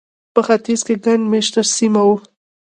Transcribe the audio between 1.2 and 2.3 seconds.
مېشته سیمه وه.